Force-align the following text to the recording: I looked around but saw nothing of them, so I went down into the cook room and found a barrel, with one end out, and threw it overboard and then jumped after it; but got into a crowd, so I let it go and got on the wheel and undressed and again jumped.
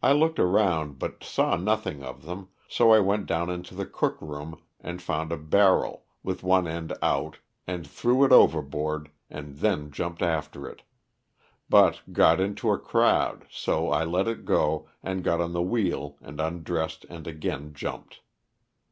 I 0.00 0.12
looked 0.12 0.38
around 0.38 1.00
but 1.00 1.24
saw 1.24 1.56
nothing 1.56 2.04
of 2.04 2.22
them, 2.24 2.50
so 2.68 2.92
I 2.92 3.00
went 3.00 3.26
down 3.26 3.50
into 3.50 3.74
the 3.74 3.84
cook 3.84 4.16
room 4.22 4.62
and 4.80 5.02
found 5.02 5.32
a 5.32 5.36
barrel, 5.36 6.04
with 6.22 6.44
one 6.44 6.68
end 6.68 6.92
out, 7.02 7.38
and 7.66 7.84
threw 7.84 8.22
it 8.24 8.30
overboard 8.30 9.10
and 9.28 9.56
then 9.56 9.90
jumped 9.90 10.22
after 10.22 10.68
it; 10.68 10.82
but 11.68 12.00
got 12.12 12.38
into 12.38 12.70
a 12.70 12.78
crowd, 12.78 13.44
so 13.50 13.90
I 13.90 14.04
let 14.04 14.28
it 14.28 14.44
go 14.44 14.88
and 15.02 15.24
got 15.24 15.40
on 15.40 15.52
the 15.52 15.62
wheel 15.62 16.16
and 16.22 16.40
undressed 16.40 17.04
and 17.10 17.26
again 17.26 17.74
jumped. 17.74 18.20